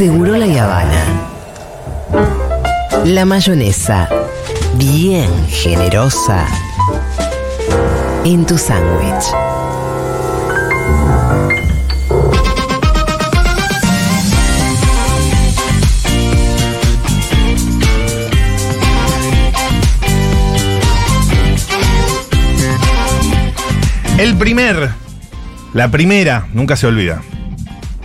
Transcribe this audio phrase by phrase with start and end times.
[0.00, 1.04] Seguro la Habana.
[3.04, 4.08] La mayonesa,
[4.76, 6.46] bien generosa,
[8.24, 9.26] en tu sándwich.
[24.16, 24.92] El primer,
[25.74, 27.20] la primera, nunca se olvida.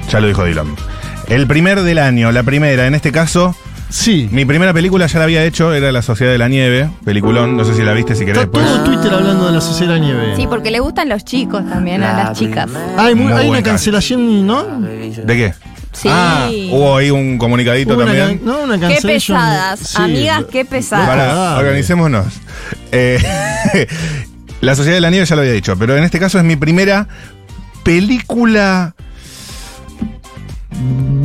[0.10, 0.85] Ya lo dijo Dylan.
[1.28, 3.56] El primer del año, la primera, en este caso,
[3.90, 4.28] Sí.
[4.32, 7.64] mi primera película ya la había hecho, era La Sociedad de la Nieve, peliculón, no
[7.66, 8.66] sé si la viste, si querés Está después.
[8.66, 10.34] todo Twitter hablando de la Sociedad de la Nieve.
[10.36, 12.70] Sí, porque le gustan los chicos también a las chicas.
[12.98, 14.64] Hay, muy- Muy hay una cancelación, ¿no?
[14.82, 15.54] ¿De qué?
[15.94, 16.10] Sí.
[16.12, 18.40] Ah, hubo ahí un comunicadito Hubo una también.
[18.40, 19.38] can- no, una Qué cancelación.
[19.38, 19.98] pesadas, Sí.
[20.02, 21.08] amigas, qué pesadas.
[21.08, 22.26] Pará, organicémonos.
[22.92, 23.18] Eh,
[24.62, 26.58] la Sociedad de la Nieve ya lo había dicho, pero en este caso es mi
[26.58, 27.08] primera
[27.84, 28.94] película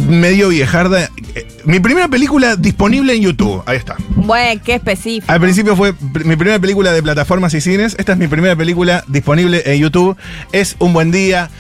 [0.08, 1.10] medio viejarda.
[1.34, 3.62] Eh, Mi primera película disponible en YouTube.
[3.66, 3.96] Ahí está.
[4.16, 5.30] Bueno, qué específico.
[5.30, 7.94] Al principio fue mi primera película de plataformas y cines.
[7.98, 10.16] Esta es mi primera película disponible en YouTube.
[10.52, 11.50] Es un buen día.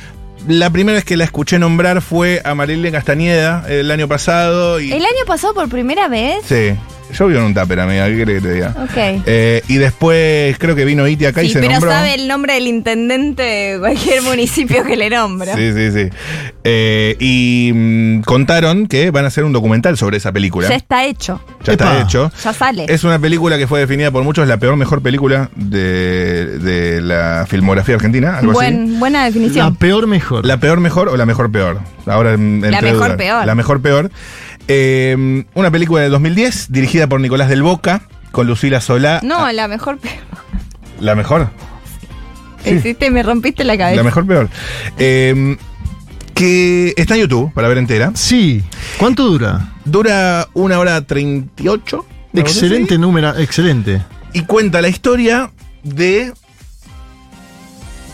[0.48, 4.80] La primera vez que la escuché nombrar fue a Marilyn Castañeda el año pasado.
[4.80, 6.38] Y, ¿El año pasado por primera vez?
[6.46, 6.74] Sí,
[7.12, 8.06] yo vivo en un tupper, amiga.
[8.06, 8.74] ¿Qué querés que te diga?
[8.82, 9.22] Ok.
[9.26, 11.90] Eh, y después creo que vino Iti acá y se pero nombró.
[11.90, 15.54] sabe el nombre del intendente de cualquier municipio que le nombra.
[15.54, 16.08] Sí, sí, sí.
[16.64, 20.68] Eh, y mm, contaron que van a hacer un documental sobre esa película.
[20.68, 21.40] Ya está hecho.
[21.64, 22.02] Ya está Epa.
[22.02, 22.32] hecho.
[22.44, 22.86] Ya sale.
[22.88, 27.46] Es una película que fue definida por muchos la peor mejor película de, de la
[27.48, 28.38] filmografía argentina.
[28.38, 28.58] Algo así.
[28.74, 29.76] Buen, buena La definición.
[29.76, 30.44] peor mejor.
[30.46, 31.80] La peor mejor o la mejor peor.
[32.06, 33.16] Ahora en- entre mejor dudas.
[33.16, 33.46] peor.
[33.46, 34.10] La mejor peor.
[34.72, 39.20] Eh, una película de 2010 dirigida por Nicolás del Boca con Lucila Solá.
[39.24, 40.14] no, la mejor peor.
[41.00, 41.50] La mejor.
[42.62, 42.96] Sí.
[43.10, 43.96] Me rompiste la cabeza.
[43.96, 44.48] La mejor peor.
[44.96, 45.56] Eh,
[46.34, 48.12] que está en YouTube para ver entera.
[48.14, 48.62] Sí.
[48.96, 49.72] ¿Cuánto dura?
[49.84, 52.06] Dura una hora 38.
[52.32, 54.02] una cosa Excelente número, excelente.
[54.32, 55.50] Y cuenta la historia
[55.82, 56.32] de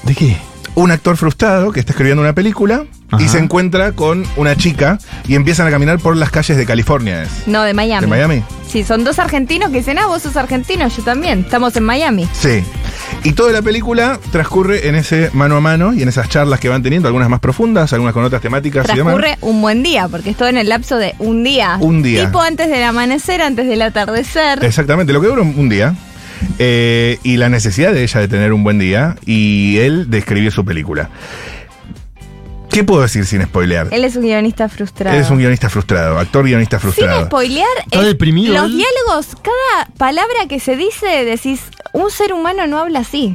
[0.04, 0.38] ¿De qué?
[0.74, 2.86] un actor frustrado que está escribiendo una película
[3.18, 7.22] y se encuentra con una chica y empiezan a caminar por las calles de California.
[7.22, 7.46] ¿es?
[7.46, 8.02] No, de Miami.
[8.02, 8.42] ¿De Miami?
[8.68, 11.40] Sí, son dos argentinos que dicen, ah, vos sos argentino, yo también.
[11.40, 12.28] Estamos en Miami.
[12.32, 12.62] Sí.
[13.22, 16.68] Y toda la película transcurre en ese mano a mano y en esas charlas que
[16.68, 19.14] van teniendo, algunas más profundas, algunas con otras temáticas y demás.
[19.14, 21.78] Transcurre un buen día, porque es todo en el lapso de un día.
[21.80, 22.26] Un día.
[22.26, 24.64] Tipo antes del amanecer, antes del atardecer.
[24.64, 25.94] Exactamente, lo que dura un un día.
[26.58, 30.52] Eh, y la necesidad de ella de tener un buen día y él de escribir
[30.52, 31.10] su película.
[32.76, 33.88] ¿Qué puedo decir sin spoilear?
[33.90, 35.16] Él es un guionista frustrado.
[35.16, 37.24] Él es un guionista frustrado, actor guionista Sin frustrado.
[37.24, 38.76] spoilear, ¿Está es- deprimido los él?
[38.76, 41.62] diálogos, cada palabra que se dice, decís,
[41.94, 43.34] un ser humano no habla así.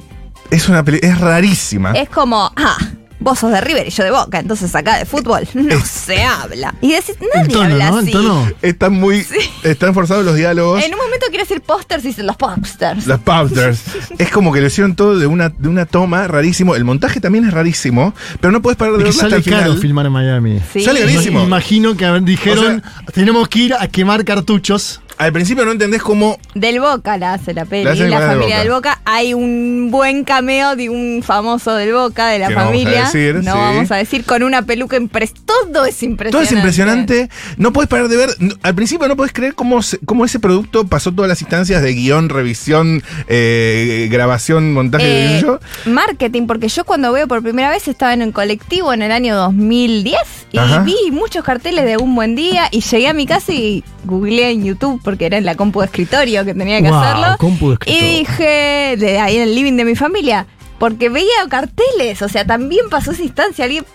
[0.51, 1.93] Es una peli- es rarísima.
[1.93, 2.77] Es como, ah,
[3.21, 6.23] vos sos de River y yo de Boca, entonces acá de fútbol no Es- se
[6.23, 6.75] habla.
[6.81, 7.99] Y decís, El nadie tono, habla ¿no?
[7.99, 8.11] El así.
[8.11, 8.51] tono.
[8.61, 9.25] Están muy.
[9.63, 10.83] Están forzados los diálogos.
[10.83, 13.07] En un momento quiere decir pósters y dicen los posters.
[13.07, 13.81] Los posters.
[14.17, 16.75] es como que lo hicieron todo de una, de una toma rarísimo.
[16.75, 19.63] El montaje también es rarísimo, pero no puedes parar de verlo hasta sale el caro
[19.63, 19.77] final.
[19.79, 20.59] filmar en Miami.
[20.73, 20.81] Sí.
[20.83, 21.43] Sale carísimo.
[21.43, 22.83] Imagino que dijeron,
[23.13, 25.01] tenemos que ir a quemar cartuchos.
[25.21, 26.37] Al principio no entendés cómo.
[26.55, 28.59] Del Boca la hace la peli, La hace la, del familia Boca.
[28.63, 29.01] del Boca.
[29.05, 32.77] Hay un buen cameo de un famoso del Boca, de la Que no vamos a
[32.79, 33.03] familia.
[33.05, 33.57] decir, no sí.
[33.57, 35.41] vamos a decir, con una peluca impresionante.
[35.45, 36.31] Todo es impresionante.
[36.31, 37.29] Todo es impresionante.
[37.57, 38.29] No puedes parar de ver.
[38.63, 42.29] al principio no puedes creer cómo, cómo ese producto pasó todas las instancias de guion,
[42.29, 45.59] revisión, eh, grabación, montaje Eh, de yo.
[45.85, 49.35] marketing, porque yo cuando veo por primera vez estaba en un colectivo en el año
[49.35, 50.17] 2010
[50.51, 50.79] y Ajá.
[50.83, 54.65] vi muchos carteles de un buen día y llegué a mi casa y googleé en
[54.65, 57.37] YouTube porque era en la compu de escritorio que tenía que Wow, hacerlo.
[57.37, 60.45] compu de y dije, de ahí en el living de mi familia,
[60.79, 63.85] porque veía carteles, o sea, también pasó esa instancia, alguien,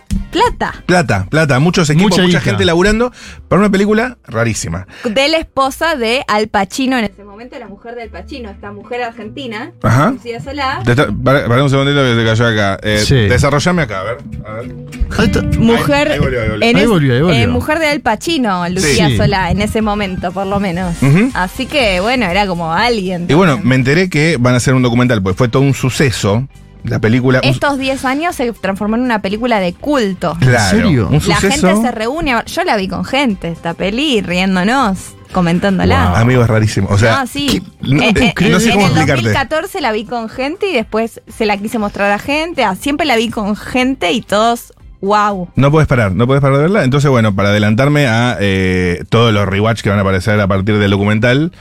[0.41, 0.83] plata.
[0.87, 3.13] Plata, plata, muchos equipos, Mucha mucha, gente laburando
[3.49, 4.87] para una película rarísima.
[5.05, 8.73] De la esposa de Al Pacino en ese momento, la mujer de Al Pacino, esta
[8.73, 10.11] mujer argentina, Ajá.
[10.11, 10.83] Lucía Solá.
[11.25, 12.79] Para, para un segundito que se cayó acá.
[12.83, 13.15] Eh, Sí.
[13.15, 14.19] Desarrollame acá, a ver.
[14.47, 15.57] A ver.
[15.59, 16.69] Mujer, Ahí- ahí volvió, ahí volvió.
[16.69, 17.39] en Ahí es- volvió, ahí volvió.
[17.41, 19.17] eh, mujer de Al Pacino, Lucía Sí.
[19.17, 20.95] Solá, en ese momento, por lo menos.
[21.35, 23.27] Así que, bueno, era como alguien.
[23.29, 26.47] Y bueno, me enteré que van a hacer un documental, pues fue todo un suceso.
[26.87, 27.41] La película.
[27.43, 30.37] Estos 10 años se transformó en una película de culto.
[30.41, 31.07] claro, serio?
[31.09, 31.67] Un La suceso.
[31.69, 32.33] gente se reúne.
[32.35, 36.09] a- Yo la vi con gente, esta peli, riéndonos, comentándola.
[36.11, 36.89] Wow, amigo, es rarísimo.
[36.91, 37.63] O sea, no, sí.
[37.83, 39.23] Eh, eh, no sé en cómo el explicarte.
[39.23, 42.65] 2014 la vi con gente y después se la quise mostrar a gente.
[42.65, 45.49] Ah, Siempre la vi con gente y todos, wow.
[45.57, 46.85] No puedes parar, no puedes parar de verla.
[46.85, 50.79] Entonces, bueno, para adelantarme a eh, todos los rewatch que van a aparecer a partir
[50.79, 51.53] del documental,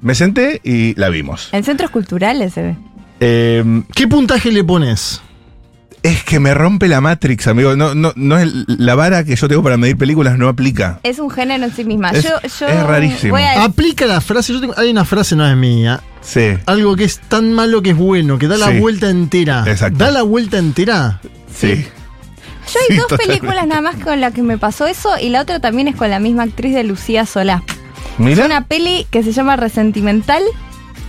[0.00, 1.48] me senté y la vimos.
[1.52, 2.76] En centros culturales se ve.
[3.24, 5.20] Eh, ¿Qué puntaje le pones?
[6.02, 7.76] Es que me rompe la Matrix, amigo.
[7.76, 10.98] No, no, no es la vara que yo tengo para medir películas no aplica.
[11.04, 12.10] Es un género en sí misma.
[12.10, 13.36] Es- yo, yo es rarísimo.
[13.36, 16.00] a- Aplica la frase, yo tengo- hay una frase, no es mía.
[16.20, 16.54] Sí.
[16.66, 18.80] Algo que es tan malo que es bueno, que da la Sí.
[18.80, 19.62] vuelta entera.
[19.68, 19.98] Exacto.
[20.04, 21.20] ¿Da la vuelta entera?
[21.54, 21.68] Sí.
[21.68, 23.40] Yo hay Sí, dos totalmente.
[23.40, 26.10] películas nada más con la que me pasó eso y la otra también es con
[26.10, 27.62] la misma actriz de Lucía Solá.
[28.18, 28.40] Mira.
[28.42, 30.42] Es una peli que se llama Resentimental.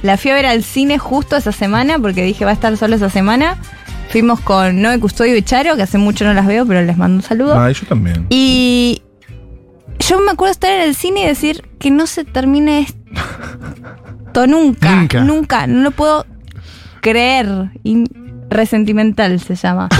[0.03, 2.95] La fui a ver al cine justo esa semana porque dije va a estar solo
[2.95, 3.57] esa semana.
[4.09, 7.15] Fuimos con Noé Custodio y Charo, que hace mucho no las veo, pero les mando
[7.15, 7.57] un saludo.
[7.57, 8.27] Ah, yo también.
[8.29, 9.01] Y
[9.99, 14.95] yo me acuerdo estar en el cine y decir que no se termine esto nunca.
[14.95, 15.21] Nunca.
[15.21, 15.67] Nunca.
[15.67, 16.25] No lo puedo
[17.01, 17.71] creer.
[17.83, 18.03] Y
[18.53, 19.89] resentimental se llama.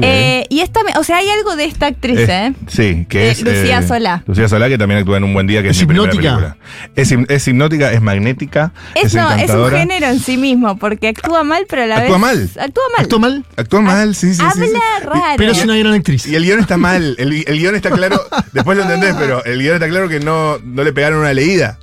[0.00, 2.52] Eh, y esta, me- o sea, hay algo de esta actriz, Es- ¿eh?
[2.68, 3.42] Sí, que Eh, es.
[3.42, 4.22] Lucía Solá.
[4.28, 6.22] Lucía Solá, que también actúa en Un Buen Día, que es, ¿Es mi hipnótica?
[6.36, 6.56] película.
[6.94, 9.78] Es, es hipnótica, es magnética, es, Es, no, es un encantadora.
[9.80, 12.20] género en sí mismo, porque actúa mal, pero a la ¿Actúa vez.
[12.20, 12.50] mal?
[12.64, 13.04] Actúa mal.
[13.04, 13.44] ¿Actúa mal?
[13.56, 14.60] Actúa mal, sí, sí, sí, sí.
[14.62, 15.34] Habla raro.
[15.36, 16.26] Pero es una gran actriz.
[16.28, 17.16] Y el guion está mal.
[17.18, 18.20] El, el guion está claro.
[18.52, 21.80] Después lo entendés, pero el guion está claro que no, no le pegaron una leída.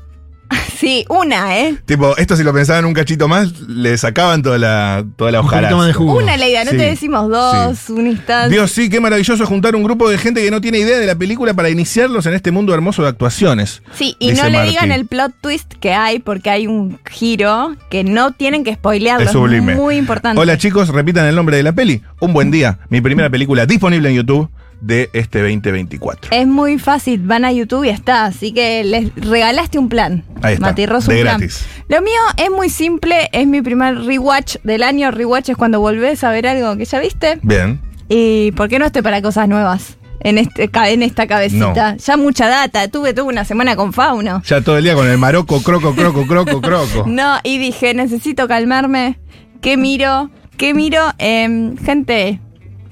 [0.79, 1.75] Sí, una, ¿eh?
[1.85, 5.75] Tipo, esto si lo pensaban un cachito más, le sacaban toda la, toda la hojarasca.
[5.75, 6.15] más de jugo.
[6.17, 8.53] Una leída, no Sí, te decimos dos, un instante.
[8.55, 11.15] Dios, sí, qué maravilloso juntar un grupo de gente que no tiene idea de la
[11.15, 13.81] película para iniciarlos en este mundo hermoso de actuaciones.
[13.93, 14.69] Sí, y no le Marty.
[14.69, 19.25] digan el plot twist que hay, porque hay un giro que no tienen que spoilearlo.
[19.25, 19.75] Es sublime.
[19.75, 20.39] muy importante.
[20.41, 22.01] Hola chicos, repitan el nombre de la peli.
[22.21, 22.79] Un buen día.
[22.87, 24.49] Mi primera película disponible en YouTube
[24.81, 26.31] de este 2024.
[26.31, 28.25] Es muy fácil, van a YouTube y está.
[28.25, 30.23] Así que les regalaste un plan.
[30.41, 31.37] Ahí está, Mati Ross, de un plan.
[31.39, 31.65] gratis.
[31.87, 35.11] Lo mío es muy simple, es mi primer rewatch del año.
[35.11, 37.39] Rewatch es cuando volvés a ver algo que ya viste.
[37.41, 37.79] Bien.
[38.07, 39.97] ¿Y por qué no estoy para cosas nuevas?
[40.21, 41.95] En, este, en esta cabecita.
[41.95, 42.87] Ya mucha data.
[42.89, 44.41] Tuve, tuve una semana con Fauno.
[44.45, 47.03] Ya todo el día con el maroco, croco, croco, croco, croco.
[47.07, 49.17] No, y dije, necesito calmarme.
[49.61, 50.29] ¿Qué miro?
[50.57, 51.01] ¿Qué miro?
[51.19, 52.41] Em, gente,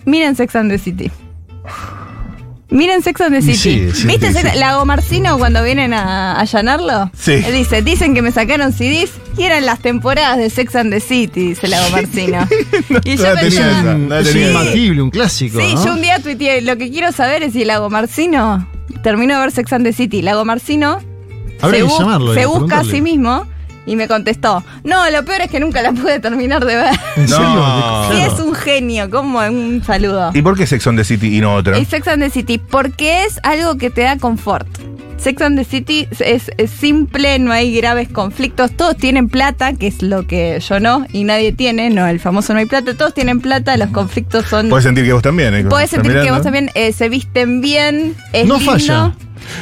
[0.06, 1.12] miren Sex and the City.
[2.70, 3.56] Miren Sex and the City.
[3.58, 4.60] Sí, sí, ¿Viste sí, Sex- sí.
[4.60, 7.10] Lago Marcino cuando vienen a a allanarlo?
[7.18, 7.32] Sí.
[7.32, 11.00] Él dice, dicen que me sacaron CDs y eran las temporadas de Sex and the
[11.00, 12.46] City, dice Lago Marcino.
[13.06, 14.48] y no la tenía pensaba, esa, Es, no la tenía.
[14.50, 15.62] imbatible, un clásico.
[15.62, 15.86] Sí, ¿no?
[15.86, 18.68] yo un día tuiteé, lo que quiero saber es si Lago Marcino
[19.02, 20.22] terminó de ver Sex and the City.
[20.22, 21.00] Lago Marcino
[21.62, 22.34] Habrá se, que bu- llamarlo.
[22.34, 23.46] se y busca a sí mismo
[23.88, 26.94] y me contestó, no, lo peor es que nunca la pude terminar de ver.
[27.16, 27.46] ¿En serio?
[27.50, 28.10] No.
[28.12, 28.34] Sí, Claro.
[28.34, 30.30] es un genio, como un saludo.
[30.36, 31.80] ¿Y por qué Sex on the City y no otra?
[31.80, 34.68] Y Sex and the City, porque es algo que te da confort.
[35.18, 39.88] Sex and the City es, es simple, no hay graves conflictos, todos tienen plata, que
[39.88, 43.16] es lo que yo no, y nadie tiene, no, el famoso no hay plata, todos
[43.16, 44.70] tienen plata, los conflictos son...
[44.70, 45.64] Puedes sentir que vos también, ¿eh?
[45.64, 49.16] Puedes ¿Estás sentir que vos también eh, se visten bien, es No lindo, falla.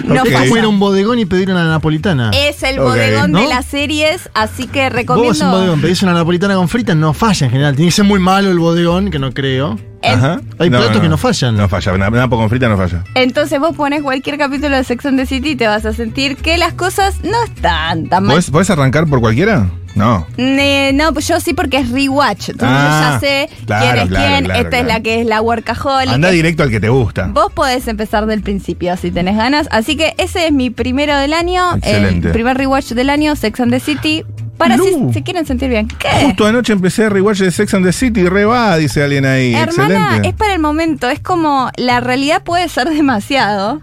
[0.03, 0.27] No Ok.
[0.27, 2.31] Es como ir a un bodegón y pedir una napolitana.
[2.33, 2.85] Es el Ok.
[2.85, 3.39] bodegón ¿No?
[3.41, 5.51] de las series, así que Vos vas a un recomiendo...
[5.51, 7.75] bodegón, pedís una napolitana con fritas, no falla en general.
[7.75, 9.77] Tiene que ser muy malo el bodegón, que no creo.
[10.03, 10.39] Ajá.
[10.59, 11.57] Hay platos que no fallan.
[11.57, 13.03] No falla, una napo con frita no falla.
[13.15, 16.37] Entonces vos pones cualquier capítulo de Sex and the City y te vas a sentir
[16.37, 18.33] que las cosas no están tan mal.
[18.33, 19.67] ¿Podés, podés arrancar por cualquiera?
[19.95, 20.27] No.
[20.37, 22.49] Ne- no, pues yo sí porque es rewatch.
[22.49, 24.45] Entonces Ah, yo ya sé claro, quién es claro, quién.
[24.45, 24.87] claro, Esta es claro.
[24.99, 26.13] la que es la workaholic.
[26.13, 27.27] Anda directo al que te gusta.
[27.31, 29.67] Vos podés empezar del principio si tenés ganas.
[29.71, 31.75] Así que ese es mi primero del año.
[31.77, 32.27] Excelente.
[32.27, 34.23] El primer rewatch del año, Sex and the City.
[34.57, 35.11] Para si Lu.
[35.11, 35.87] se quieren sentir bien.
[35.87, 36.07] ¿Qué?
[36.27, 39.53] Justo anoche empecé rewatch de Sex and the City, re va, dice alguien ahí.
[39.53, 40.27] Hermana, Excelente.
[40.29, 41.09] es para el momento.
[41.09, 43.81] Es como la realidad puede ser demasiado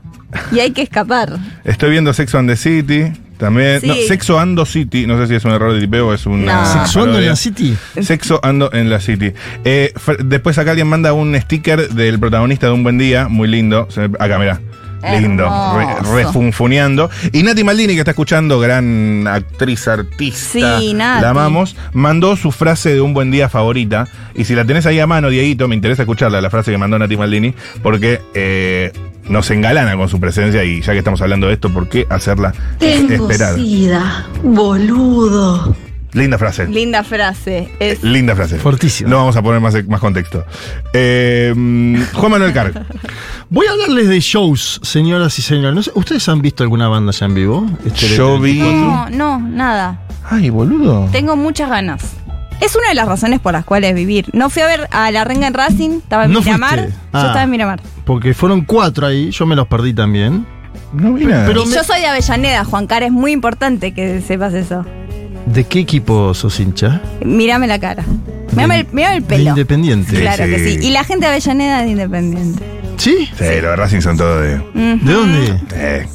[0.50, 1.38] y hay que escapar.
[1.64, 3.12] Estoy viendo Sexo and the City.
[3.42, 3.80] También.
[3.80, 3.86] Sí.
[3.88, 5.06] No, Sexo Ando City.
[5.06, 6.62] No sé si es un error de tipeo o es una.
[6.62, 6.66] No.
[6.72, 7.30] Sexuando en parodia.
[7.30, 7.76] la City.
[8.00, 9.32] Sexo Ando en la City.
[9.64, 9.92] Eh,
[10.24, 13.26] después acá alguien manda un sticker del protagonista de Un Buen Día.
[13.28, 13.88] Muy lindo.
[14.20, 14.60] Acá, mirá.
[15.20, 17.10] Lindo, re- refunfuneando.
[17.32, 21.22] Y Nati Maldini, que está escuchando, gran actriz, artista, Sí, Nati.
[21.22, 24.06] la amamos, mandó su frase de un buen día favorita.
[24.36, 27.00] Y si la tenés ahí a mano, Dieguito, me interesa escucharla, la frase que mandó
[27.00, 28.92] Nati Maldini, porque eh,
[29.28, 32.52] nos engalana con su presencia y ya que estamos hablando de esto, ¿por qué hacerla
[32.78, 33.54] Tengo esperar?
[33.56, 35.76] sida, boludo.
[36.14, 36.66] Linda frase.
[36.66, 37.72] Linda frase.
[37.80, 38.58] Es Linda frase.
[38.58, 39.08] Fortísima.
[39.08, 40.44] No vamos a poner más, más contexto.
[40.92, 41.54] Eh,
[42.12, 42.84] Juan Manuel Carg.
[43.48, 45.74] Voy a hablarles de shows, señoras y señores.
[45.74, 47.66] No sé, ¿Ustedes han visto alguna banda ya en vivo?
[47.86, 50.02] Este Yo vi- No, no, nada.
[50.28, 51.08] Ay, boludo.
[51.12, 52.02] Tengo muchas ganas.
[52.64, 54.26] Es una de las razones por las cuales vivir.
[54.32, 56.78] No fui a ver a la renga en Racing, estaba en ¿No Miramar.
[56.78, 56.92] fuiste?
[56.92, 57.26] Yo Ah.
[57.26, 57.80] estaba en Miramar.
[58.04, 60.46] Porque fueron cuatro ahí, yo me los perdí también.
[60.92, 61.46] No vi nada.
[61.46, 64.84] Pero Y me- yo soy de Avellaneda, Juan Cara, es muy importante que sepas eso.
[65.46, 67.00] ¿De qué equipo sos hincha?
[67.24, 68.04] Mírame la cara.
[68.52, 69.50] Mírame el, mírame el De pelo.
[69.50, 70.20] Independiente.
[70.20, 70.78] Claro que Sí.
[70.80, 70.86] sí.
[70.86, 72.62] Y la gente de Avellaneda es de Independiente.
[72.98, 73.28] ¿Sí?
[73.36, 74.56] Sí, los de Racing son todos de.
[74.58, 75.04] Ujú.
[75.06, 75.60] ¿De dónde?
[75.74, 76.06] Eh,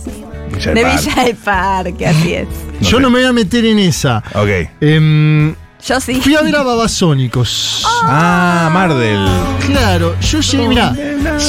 [0.54, 0.98] Villa del De Parque.
[1.10, 2.48] Villa del Parque, así es.
[2.48, 3.02] No yo sé.
[3.04, 4.24] no me voy a meter en esa.
[4.34, 4.70] Ok.
[4.80, 5.54] Em,
[5.88, 6.20] Yo sí.
[6.22, 7.84] Fui a ver a Babasónicos.
[8.04, 9.26] Ah, Mardel.
[9.66, 10.94] Claro, yo llegué, mirá,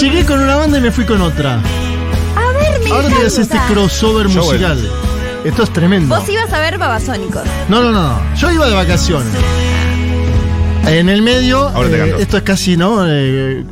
[0.00, 1.54] llegué con una banda y me fui con otra.
[2.36, 3.66] A ver, mi Ahora te hacer este encanta.
[3.74, 4.54] crossover Yo voy.
[4.58, 4.90] musical.
[5.44, 6.14] Esto es tremendo.
[6.16, 7.42] Vos ibas a ver Babasónicos.
[7.68, 8.20] No, no, no.
[8.36, 9.32] Yo iba de vacaciones.
[10.86, 12.16] En el medio, Ahora te eh, canto.
[12.18, 13.04] esto es casi, ¿no?
[13.06, 13.64] Eh,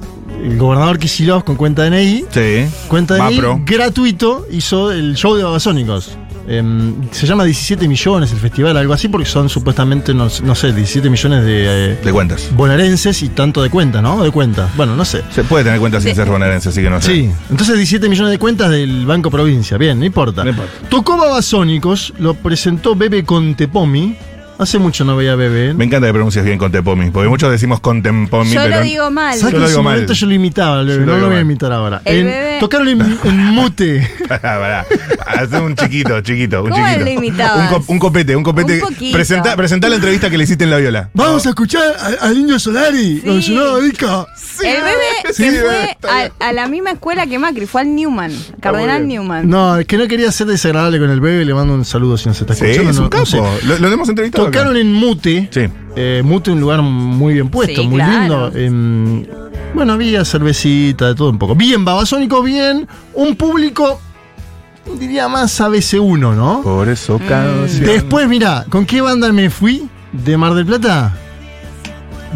[0.45, 2.67] el gobernador Kicillof con cuenta DNI, Sí.
[2.89, 3.61] cuenta DNI Mapro.
[3.65, 6.11] gratuito, hizo el show de Babasónicos.
[6.49, 10.73] Em, se llama 17 millones el festival, algo así, porque son supuestamente, no, no sé,
[10.73, 12.49] 17 millones de eh, De cuentas.
[12.55, 14.23] bonaerenses y tanto de cuentas, ¿no?
[14.23, 14.71] De cuentas.
[14.77, 15.23] Bueno, no sé.
[15.35, 17.13] Se puede tener cuentas sin ser bonaerense, así que no sé.
[17.15, 19.77] Sí, entonces 17 millones de cuentas del Banco Provincia.
[19.77, 20.45] Bien, no importa.
[20.45, 20.73] No importa.
[20.89, 24.17] Tocó Babasónicos, lo presentó Bebe Contepomi.
[24.59, 25.75] Hace mucho no veía a Bebe.
[25.75, 28.77] Me encanta que pronuncias bien Contepomi, porque muchos decimos Contempomi, Yo pero.
[28.77, 29.37] lo digo mal.
[29.39, 29.93] ¿Sabes Yo que lo en digo su mal.
[29.95, 32.01] momento yo lo imitaba, lo no lo voy a imitar ahora.
[32.05, 32.57] El En- bebé.
[32.61, 34.11] tocaron en, en mute.
[34.29, 34.87] Pará, pará.
[35.27, 37.05] Hacer un chiquito, chiquito, un ¿Cómo chiquito.
[37.05, 37.73] lo imitabas?
[37.73, 38.75] Un, co- un copete, un copete.
[38.83, 39.17] Un poquito.
[39.17, 41.11] Presenta, presentá la entrevista que le hiciste en la viola.
[41.13, 41.83] Vamos a escuchar
[42.21, 44.27] al Indio Solari con su nuevo disco.
[44.65, 47.95] el bebé sí, que bebé, fue a, a la misma escuela que Macri, fue al
[47.95, 49.07] Newman, Cardenal.
[49.07, 49.49] Newman.
[49.49, 51.45] No, es que no quería ser desagradable con el Bebe.
[51.45, 52.91] Le mando un saludo si no se está Sí, escuchando.
[52.91, 53.27] es un no- no capo.
[53.27, 53.67] sé.
[53.67, 54.46] Lo, lo hemos entrevistado.
[54.49, 54.59] Acá.
[54.59, 55.49] Tocaron en Mute.
[55.53, 55.67] Sí.
[55.97, 58.51] Eh, Mute, un lugar muy bien puesto, Sí, muy claro.
[58.51, 58.53] lindo.
[58.59, 59.27] Em,
[59.75, 61.55] bueno, había cervecita, de todo un poco.
[61.55, 62.87] Bien, Babasónico, bien.
[63.15, 64.01] Un público,
[64.99, 66.61] diría más ABC1, ¿no?
[66.63, 67.85] Por eso, canción.
[67.87, 71.15] Después, mira, ¿con qué banda me fui de Mar del Plata?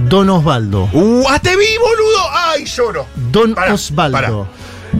[0.08, 0.88] Don Osvaldo.
[0.92, 1.24] ¡Uh!
[1.28, 2.20] ¡Ah, te vi, boludo!
[2.32, 3.06] ¡Ay, lloro!
[3.30, 4.12] Don Pará, Osvaldo.
[4.16, 4.30] pará.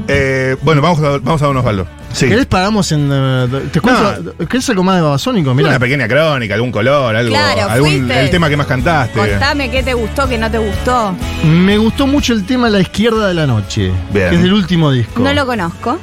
[0.09, 1.87] Eh, bueno, vamos a, vamos a Don Osvaldo.
[2.13, 2.29] Sí.
[2.29, 3.09] ¿Querés paramos en.
[3.13, 4.35] eh, ¿Te cuento?
[4.49, 5.55] ¿Querés algo más de Babasónico?
[5.55, 5.69] Mira.
[5.69, 7.31] Una pequeña crónica, algún color, algo.
[7.31, 8.21] Claro, algún, fuiste.
[8.21, 9.19] el tema que más cantaste.
[9.19, 11.15] Contame qué te gustó, qué no te gustó.
[11.45, 13.93] Me gustó mucho el tema La izquierda de la noche.
[14.13, 14.31] Bien.
[14.31, 15.23] Que es del último disco.
[15.23, 15.99] No lo conozco.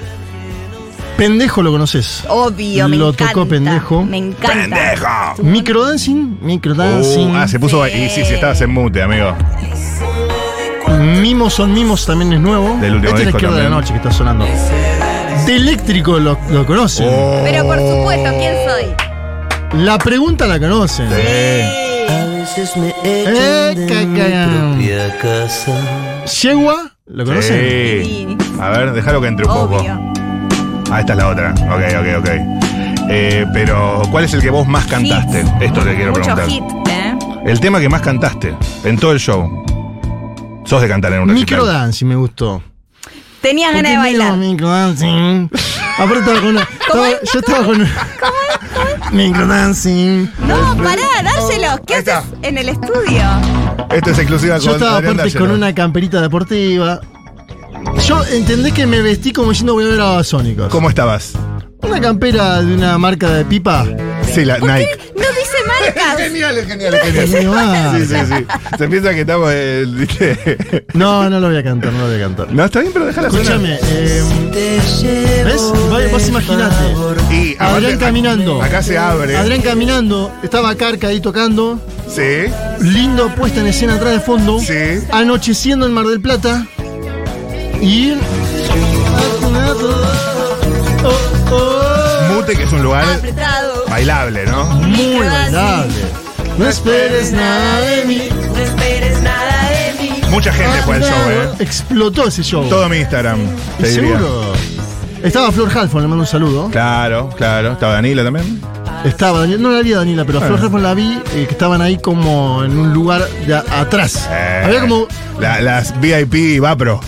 [1.18, 2.24] Pendejo lo conoces.
[2.30, 3.34] Obvio, me Lo encanta.
[3.34, 4.06] tocó pendejo.
[4.06, 4.54] Me encanta.
[4.54, 5.44] ¡Pendejo!
[5.44, 6.38] Microdancing.
[6.42, 7.32] Microdancing.
[7.32, 7.88] Uh, ah, se puso.
[7.88, 9.36] Y sí, sí, estabas en mute, amigo.
[11.22, 12.78] Mimos son mimos también es nuevo.
[12.80, 14.46] Del último Esta es la disco izquierda de la noche que está sonando.
[15.46, 17.08] De eléctrico lo, lo conocen.
[17.10, 17.42] Oh.
[17.44, 19.82] Pero por supuesto, ¿quién soy?
[19.84, 21.08] La pregunta la conocen.
[21.08, 24.48] A veces me Eh, de caca.
[24.48, 26.26] mi propia casa.
[26.42, 28.04] Yegua, ¿lo conocen?
[28.04, 28.28] Sí.
[28.30, 28.38] Sí.
[28.60, 29.84] A ver, déjalo que entre un poco.
[30.92, 31.52] Ah, esta es la otra.
[31.54, 32.30] Ok, ok, ok.
[33.10, 35.42] Eh, pero, ¿cuál es el que vos más cantaste?
[35.42, 35.52] Hits.
[35.62, 36.48] Esto te quiero Mucho preguntar.
[36.50, 37.18] hit, ¿eh?
[37.46, 38.54] El tema que más cantaste
[38.84, 39.50] en todo el show.
[40.66, 41.60] Sos de cantar en un recital.
[41.60, 42.62] Microdancing me gustó.
[43.48, 44.36] Tenías ganas de bailar.
[44.38, 45.50] Microdancing.
[45.98, 46.62] Aparte estaba con una.
[46.82, 47.18] estaba- es?
[47.34, 47.88] yo estaba con.
[49.14, 50.32] Microdancing.
[50.46, 51.80] No, pará, dárselos.
[51.88, 52.18] ¿Qué Ahí está.
[52.20, 53.24] haces en el estudio?
[53.90, 57.00] Esto es exclusiva Yo con estaba Adrián aparte con una camperita deportiva.
[58.06, 60.68] Yo entendé que me vestí como diciendo voy a ver a Babasónicos.
[60.70, 61.32] ¿Cómo estabas?
[61.88, 63.86] Una campera de una marca de pipa.
[64.34, 64.90] Sí, la ¿Por Nike.
[64.90, 65.58] qué no dice
[65.96, 66.18] marcas?
[66.18, 67.02] Genial, es genial, es
[67.32, 67.92] genial.
[67.98, 68.46] Sí, sí, sí.
[68.78, 69.50] Se piensa que estamos.
[69.54, 70.86] eh.
[70.94, 72.52] No, no lo voy a cantar, no lo voy a cantar.
[72.52, 73.28] No, está bien, pero déjala.
[73.30, 74.24] Escúchame, eh,
[75.46, 75.62] ¿ves?
[75.62, 76.76] Vos- Vos imaginate.
[77.32, 78.62] Y aparte, Adrián caminando.
[78.62, 79.36] Acá se abre.
[79.38, 81.80] Adrián caminando, estaba Carca ahí tocando.
[82.08, 82.52] Sí,
[82.82, 84.60] Lindo puesta en escena atrás de fondo.
[84.60, 85.00] sí.
[85.12, 86.66] Anocheciendo en Mar del Plata.
[87.82, 88.14] Y.
[91.04, 91.77] Oh, oh.
[92.56, 93.86] Que es un lugar Apretado.
[93.90, 94.66] bailable, ¿no?
[94.66, 95.94] Muy bailable.
[96.58, 98.30] No esperes nada de mí.
[98.56, 100.10] No esperes nada de mí.
[100.30, 101.50] Mucha gente fue al show, ¿eh?
[101.60, 102.68] Explotó ese show.
[102.70, 103.40] Todo mi Instagram,
[103.80, 104.18] te diría.
[104.18, 104.54] Seguro.
[105.24, 106.70] Estaba Flor Halfon, le mando un saludo.
[106.70, 107.74] Claro, claro.
[107.74, 108.62] ¿Estaba Danila también?
[109.04, 111.52] Estaba, Daniel- no la vi a Daniela, pero a Flor Halfon la vi, eh, que
[111.52, 114.28] estaban ahí como en un lugar de a- atrás.
[114.32, 115.08] Eh, Había como.
[115.40, 117.00] la- las VIP Vapro.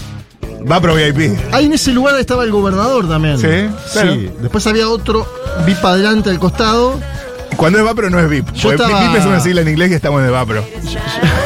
[0.66, 1.38] Vapro VIP.
[1.51, 3.38] Ahí en ese lugar estaba el gobernador también.
[3.38, 3.48] Sí,
[3.94, 4.13] claro.
[4.13, 4.30] Sí.
[4.42, 5.25] Después había otro
[5.66, 7.00] VIP adelante al costado.
[7.56, 8.51] Cuando es Vapro no es VIP.
[8.54, 10.63] Yo Porque estaba- VIP es una sigla en inglés y estamos en el Vapro.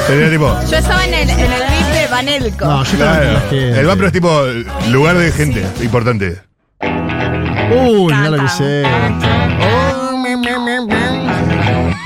[0.07, 0.55] Sería tipo.
[0.69, 2.65] Yo estaba en el, en el VIP de Banelco.
[2.65, 3.33] No, yo estaba con Claro.
[3.33, 3.79] la gente.
[3.79, 4.41] El Vapro es tipo
[4.89, 6.41] lugar de gente importante.
[6.81, 8.83] Uy, mira lo que sé.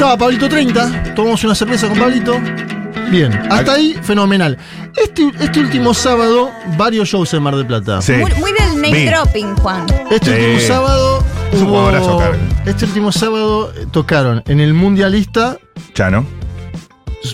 [0.00, 2.40] Estaba Pablito 30, tomamos una cerveza con Pablito.
[3.10, 4.56] Bien, hasta ahí fenomenal.
[4.96, 8.00] Este, este último sábado, varios shows en Mar del Plata.
[8.00, 8.12] Sí.
[8.14, 9.84] Muy, muy del name dropping, Juan.
[10.10, 10.42] Este Sí.
[10.54, 12.22] último sábado Es hubo- abrazo.
[12.64, 15.58] Este último sábado eh, tocaron en el Mundialista,
[15.92, 16.24] Chano.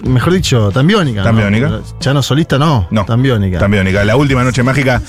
[0.02, 1.20] mejor dicho, Tambiónica.
[1.20, 1.24] ¿no?
[1.24, 1.80] Tambiónica.
[2.00, 3.04] Chano solista no, No.
[3.04, 3.60] Tambiónica.
[3.60, 4.04] Tambiónica.
[4.04, 5.00] La última noche mágica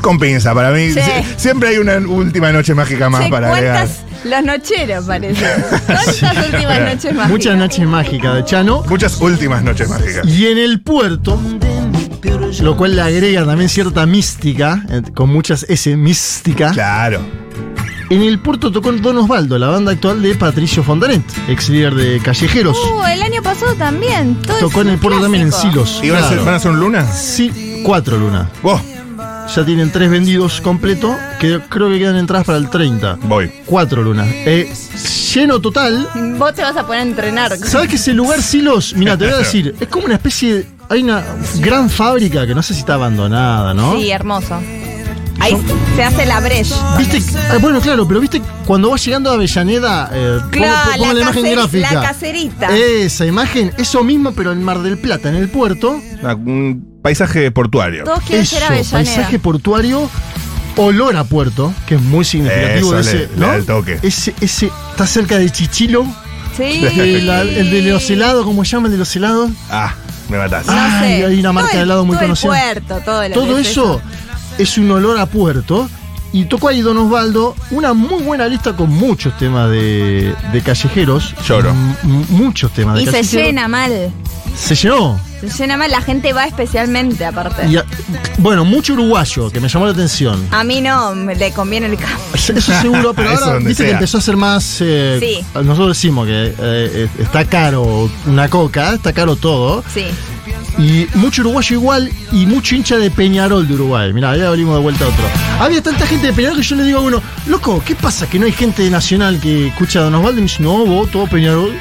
[0.00, 0.92] con pinza para mí.
[0.92, 1.00] Sí.
[1.00, 3.88] Sie- Siempre hay una última noche mágica más para agregar.
[4.24, 5.44] Los nocheros, parece.
[5.86, 7.28] ¿Cuántas últimas noches más?
[7.28, 8.82] Muchas noches mágicas de Chano.
[8.88, 10.26] Muchas últimas noches mágicas.
[10.26, 11.38] Y en el puerto,
[12.60, 16.70] lo cual le agrega también cierta mística, eh, con muchas S, mística.
[16.72, 17.20] Claro.
[18.10, 22.20] En el puerto tocó Don Osvaldo, la banda actual de Patricio Fontanet, ex líder de
[22.20, 22.76] Callejeros.
[22.76, 24.36] Uh, el año pasado también.
[24.42, 25.52] Todo tocó en el puerto también en.
[25.52, 26.00] Silos.
[26.02, 26.44] ¿Y van, a hacer, Claro.
[26.44, 27.10] van a hacer un luna?
[27.12, 28.48] Sí, cuatro Luna.
[28.62, 28.80] Vos,
[29.54, 33.18] Ya tienen tres vendidos completo, que creo que quedan entradas para el 30.
[33.22, 33.50] voy.
[33.66, 34.24] Cuatro Luna.
[34.26, 34.72] Eh,
[35.34, 36.08] lleno total.
[36.38, 37.56] Vos te vas a poner a entrenar.
[37.58, 38.94] ¿Sabes que ese lugar Silos?
[38.96, 40.66] Mira, te voy a decir, es como una especie de.
[40.88, 41.22] Hay una
[41.60, 43.96] gran fábrica que no sé si está abandonada, ¿no?
[43.96, 44.60] Sí, hermoso.
[45.40, 45.56] Ahí
[45.96, 46.96] se hace la brecha.
[46.96, 47.20] ¿Viste?
[47.50, 51.20] Ah, bueno, claro, pero viste cuando vas llegando a Avellaneda, eh, Claro, pongo la, la,
[51.20, 51.92] imagen gráfica.
[51.92, 52.76] la caserita.
[52.76, 56.00] Esa imagen, eso mismo, pero en Mar del Plata, en el puerto.
[56.22, 58.04] Ah, Un paisaje portuario.
[58.04, 58.90] Todos quieren Eso, ser Avellaneda.
[58.92, 60.08] paisaje portuario,
[60.78, 63.46] olor a puerto, que es muy significativo Eso de le- ese, le ¿no?
[63.48, 63.98] da el toque.
[64.02, 66.06] Ese, ese, está cerca de Chichilo,
[66.56, 66.62] Sí.
[66.82, 69.50] el, la- el de los helados, ¿cómo se llama el de los helados?
[69.70, 69.92] Ah,
[70.30, 70.72] me mataste.
[70.72, 71.26] No Ay, sé.
[71.26, 72.48] hay una marca Todo de el- helado muy todo el conocida.
[72.50, 74.00] puerto, todo, lo Todo que es eso
[74.56, 75.90] es un olor a puerto.
[76.34, 81.32] Y tocó ahí Don Osvaldo una muy buena lista con muchos temas de, de callejeros.
[81.46, 81.70] Lloro.
[81.70, 81.94] M-
[82.30, 83.46] muchos temas de Y se callejeros.
[83.46, 84.10] llena mal.
[84.56, 85.18] Se llenó.
[85.40, 85.90] Se llena mal.
[85.92, 87.66] La gente va especialmente, aparte.
[87.68, 87.84] Y a-
[88.38, 90.44] bueno, mucho uruguayo, que me llamó la atención.
[90.50, 92.20] A mí no, me le conviene el campo.
[92.34, 94.78] Eso seguro, pero ahora viste que empezó a ser más.
[94.80, 95.44] eh, Sí.
[95.54, 99.84] Nosotros decimos que eh, está caro una coca, está caro todo.
[99.94, 100.06] Sí.
[100.78, 104.12] Y mucho uruguayo igual y mucho hincha de Peñarol de Uruguay.
[104.12, 105.24] Mirá, ya abrimos de vuelta a otro.
[105.60, 108.38] Había tanta gente de Peñarol que yo le digo a uno, loco, ¿qué pasa que
[108.38, 110.38] no hay gente de Nacional que escucha a Don Osvaldo?
[110.38, 111.72] Y me dice, no, vos, todo Peñarol,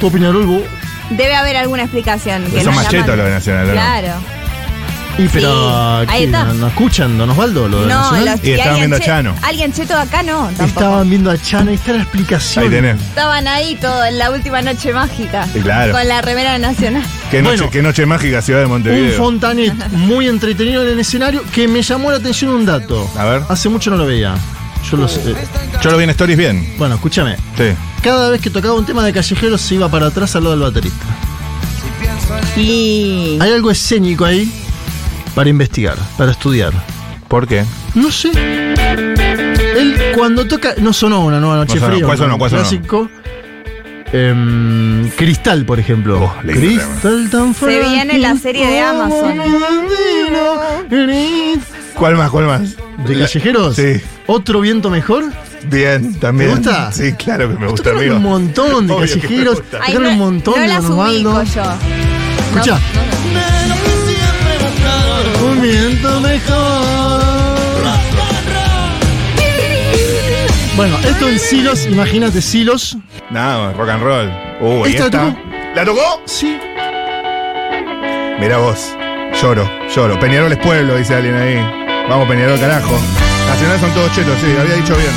[0.00, 0.62] todo Peñarol, vos.
[1.10, 2.44] Debe haber alguna explicación.
[2.46, 3.16] Que Son nos machetos llaman.
[3.18, 3.72] los de Nacional, ¿no?
[3.72, 4.12] Claro.
[5.18, 6.24] Y pero, Sí, ahí ¿qué?
[6.26, 6.44] está.
[6.44, 8.24] ¿No, no escuchan Don Osvaldo lo de No, Nacional?
[8.38, 9.34] los, Y estaban viendo a Chano.
[9.42, 10.64] Alguien cheto acá no, tampoco.
[10.64, 12.64] Estaban viendo a Chano, ahí está la explicación.
[12.64, 13.00] Ahí tenés.
[13.00, 15.46] Estaban ahí todo en la última noche mágica.
[15.52, 15.92] Sí, claro.
[15.92, 17.02] Con la remera nacional.
[17.30, 17.70] Qué noche, Bueno.
[17.70, 19.16] qué noche mágica, ciudad de Un Montevideo.
[19.18, 23.10] Fontanet muy entretenido en el escenario que me llamó la atención un dato.
[23.16, 23.42] A ver.
[23.48, 24.34] Hace mucho no lo veía.
[24.90, 25.34] Yo lo sé.
[25.82, 26.74] Yo lo vi en Stories bien.
[26.78, 27.36] Bueno, escúchame.
[27.58, 27.64] Sí.
[28.02, 30.62] Cada vez que tocaba un tema de callejeros se iba para atrás al lado del
[30.64, 31.04] baterista.
[32.56, 33.36] Y.
[33.40, 34.50] Hay algo escénico ahí
[35.34, 36.72] para investigar, para estudiar.
[37.28, 37.64] ¿Por qué?
[37.94, 38.30] No sé.
[38.32, 40.74] Él cuando toca.
[40.78, 41.92] No sonó una nueva noche No sonó.
[41.94, 42.06] fría.
[42.06, 42.38] ¿Cuál sonó?
[42.38, 42.62] ¿Cuál sonó?
[42.62, 43.10] clásico.
[44.12, 46.20] Em, Cristal, por ejemplo.
[46.24, 49.38] Oh, lindo Cristal tan Se viene la serie de Amazon.
[51.94, 52.30] ¿Cuál más?
[52.30, 52.76] ¿Cuál más?
[53.06, 53.76] ¿De callejeros?
[53.76, 54.00] Sí.
[54.26, 55.24] ¿Otro viento mejor?
[55.70, 56.50] Bien, también.
[56.50, 56.90] ¿Te gusta?
[56.92, 58.16] Sí, claro que me gusta, Tocaron amigo.
[58.16, 59.54] un montón de Obvio que me callejeros.
[59.56, 59.78] gusta.
[59.82, 61.30] Ay, Tocaron un montón no de las Don Osvaldo.
[61.38, 61.62] ubico yo.
[62.56, 62.80] Escucha.
[65.60, 67.20] Mejor.
[70.76, 72.96] Bueno, esto en Silos, imagínate Silos.
[73.30, 74.30] No, rock and roll.
[74.60, 75.18] Uh, ¿y ¿Esta esta?
[75.18, 75.38] tocó?
[75.74, 76.22] ¿La tocó?
[76.26, 76.58] Sí.
[78.38, 78.94] Mirá vos.
[79.40, 80.18] Lloro, lloro.
[80.18, 81.56] Peñarol es pueblo, dice alguien ahí.
[82.08, 82.98] Vamos, Peñarol, carajo.
[83.48, 85.10] Nacional son todos chetos, sí, había dicho bien.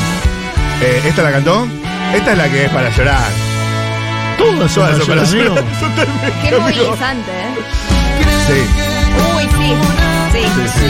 [0.82, 1.68] Eh, ¿Esta la cantó?
[2.14, 3.30] Esta es la que es para llorar.
[4.38, 5.56] Todas son para para llorar, amigo.
[5.80, 7.54] Totalmente, Qué movilizante, ¿eh?
[8.48, 8.66] Sí,
[9.38, 9.74] Uy, sí.
[10.34, 10.40] Sí.
[10.40, 10.86] sí, sí.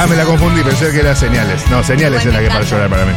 [0.00, 1.60] Ah, me la confundí, pensé que era señales.
[1.70, 3.12] No, señales es la que para llorar para mí.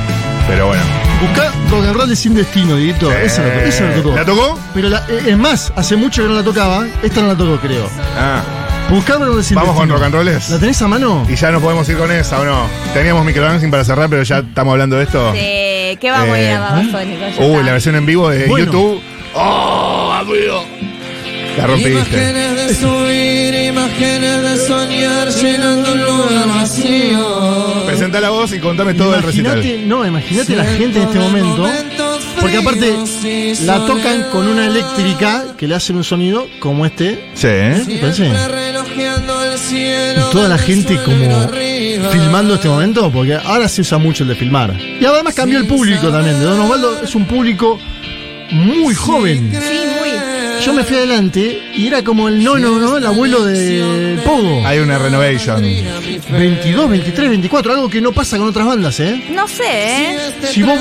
[0.47, 0.84] Pero bueno.
[1.21, 3.12] Buscá rock and roll de sin destino, Dieguito.
[3.12, 4.15] Esa, la, esa la tocó.
[4.15, 4.60] ¿La tocó?
[4.73, 6.86] Pero la- eh, es más, hace mucho que no la tocaba.
[7.03, 7.88] Esta no la tocó, creo.
[8.17, 8.41] Ah,
[8.89, 10.49] Buscá rock and roll de sin vamos con rock and rolls.
[10.49, 11.25] ¿La tenés a mano?
[11.29, 12.67] Y ya nos podemos ir con esa o no.
[12.93, 15.31] Teníamos microdancing para cerrar, pero ya estamos hablando de esto.
[15.34, 17.45] Sí, ¿Qué vamos a ir Eh, a Babasónico?
[17.45, 18.65] Uy, la versión en vivo de Bueno.
[18.65, 19.01] YouTube.
[19.36, 20.65] ¡Oh, amigo!
[21.57, 22.51] La rompiste.
[22.73, 27.86] Subir, imágenes de soñar llenando un lugar vacío.
[27.86, 29.62] Presenta la voz y contame todo el recital.
[29.88, 31.69] No, imagínate la gente en este momento.
[32.39, 32.95] Porque aparte
[33.65, 37.29] la tocan con una eléctrica que le hacen un sonido como este.
[37.34, 37.84] Sí, ¿eh?
[37.88, 37.99] Y
[40.31, 41.49] toda la gente como
[42.12, 44.75] filmando este momento, porque ahora se usa mucho el de filmar.
[44.79, 46.39] Y además cambió el público también.
[46.39, 47.79] De Don Osvaldo es un público
[48.51, 49.51] muy joven.
[49.51, 50.31] Sí, muy.
[50.65, 52.97] Yo me fui adelante y era como el nono, ¿no?
[52.97, 54.65] El abuelo de Pogo.
[54.65, 55.62] Hay una renovation.
[55.62, 59.24] 22, 23, 24, algo que no pasa con otras bandas, ¿eh?
[59.34, 60.17] No sé, ¿eh?
[60.52, 60.78] Si vos,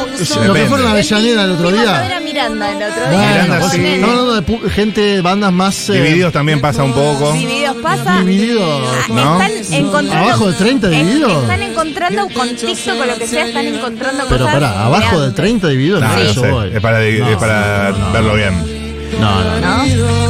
[0.47, 2.17] lo que fueron a Avellaneda el otro Fuimos a ver día.
[2.17, 3.19] a Miranda el otro día.
[3.29, 3.97] Miranda, sí.
[4.01, 5.89] no, no, no, de pu- gente, bandas más.
[5.91, 7.33] eh, Divididos también pasa un poco.
[7.33, 8.19] Divididos pasa.
[8.21, 9.43] Divididos, Ah, ¿no?
[9.43, 10.25] Están encontrando.
[10.29, 11.43] ¿Abajo de 30 es- divididos?
[11.43, 14.55] Están encontrando contexto con lo que sea, están encontrando Pero cosas.
[14.55, 15.37] pará, abajo de antes.
[15.37, 16.71] 30 divididos, No, no, no eso voy.
[16.75, 18.70] Es para, es para no, verlo bien.
[19.19, 19.77] No, no, no.
[19.77, 19.85] ¿No?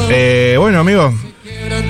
[0.09, 1.13] Eh, bueno, amigo.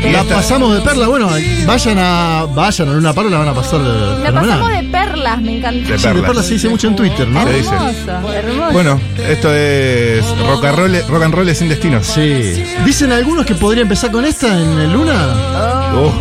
[0.03, 1.29] La esta- pasamos de perla, bueno,
[1.65, 5.41] vayan a vayan a Luna Park, la van a pasar de La pasamos de perlas,
[5.41, 5.79] me encanta.
[5.91, 6.27] De Sí, de perla.
[6.27, 7.43] perla se dice mucho en Twitter, ¿no?
[7.47, 7.69] Se dice.
[7.73, 8.71] Hermoso, hermoso.
[8.73, 12.05] Bueno, esto es rock and roll, rock and roll sin destinos.
[12.05, 12.63] Sí.
[12.85, 15.91] Dicen algunos que podría empezar con esta en el Luna.
[15.95, 16.11] Oh.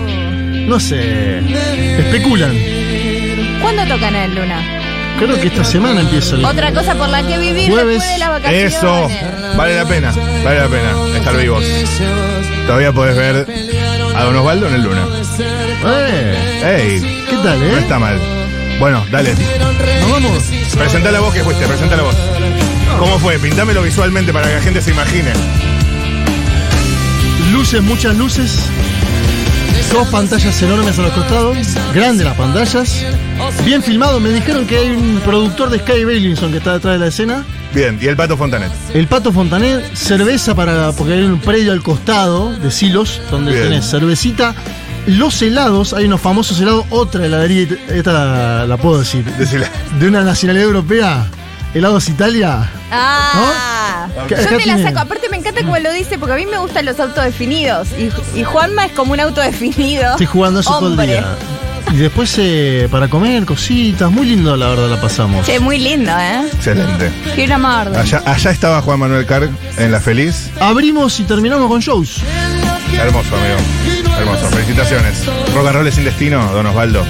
[0.66, 1.38] No sé.
[1.98, 2.54] Especulan.
[3.62, 4.79] ¿Cuándo tocan en el Luna?
[5.26, 6.36] Creo que esta semana empiezo.
[6.36, 7.94] el- Otra cosa por la que vivir Jueves.
[7.98, 8.74] después de las vacaciones.
[8.74, 9.08] Eso,
[9.56, 10.12] vale la pena,
[10.44, 11.64] vale la pena estar vivos.
[12.66, 13.46] Todavía podés ver
[14.16, 15.06] a Don Osvaldo en el Luna.
[15.86, 17.24] Eh, ¡Ey!
[17.28, 17.80] ¿Qué tal, No eh?
[17.80, 18.18] está mal.
[18.78, 19.34] Bueno, dale.
[20.00, 20.42] Nos vamos.
[20.74, 22.16] Presentá la voz que fuiste, presentá la voz.
[22.98, 23.38] ¿Cómo fue?
[23.38, 25.32] Pintámelo visualmente para que la gente se imagine.
[27.52, 28.58] Luces, muchas luces.
[29.92, 31.56] Dos pantallas enormes a los costados.
[31.94, 33.04] Grandes las pantallas.
[33.64, 34.20] Bien filmado.
[34.20, 37.44] Me dijeron que hay un productor de Sky Bailinson que está detrás de la escena.
[37.74, 38.70] Bien, y el Pato Fontanet.
[38.94, 40.92] El Pato Fontanet, cerveza para.
[40.92, 43.64] porque hay un predio al costado de silos donde Bien.
[43.64, 44.54] tenés cervecita.
[45.06, 49.66] Los helados, hay unos famosos helados, otra heladería, esta la, la puedo decir, Decila.
[49.98, 51.26] de una nacionalidad europea,
[51.74, 52.70] helados Italia.
[52.92, 53.32] Ah,
[54.28, 55.00] Yo te la saco.
[55.00, 57.88] Aparte me encanta como lo dice, porque a mí me gustan los autos definidos.
[57.98, 60.12] Y, y Juanma es como un auto definido.
[60.12, 61.24] Estoy jugando eso todo el día.
[61.92, 65.44] Y después eh, para comer cositas, muy lindo la verdad la pasamos.
[65.44, 66.42] Che, muy lindo, ¿eh?
[66.52, 67.10] Excelente.
[67.34, 67.90] Quiero ir a Mar.
[67.96, 70.50] Allá, allá estaba Juan Manuel Carg en La Feliz.
[70.60, 72.18] Abrimos y terminamos con shows.
[72.96, 74.16] Hermoso, amigo.
[74.18, 74.46] Hermoso.
[74.50, 75.26] Felicitaciones.
[75.54, 77.04] Rock and roll sin destino, don Osvaldo.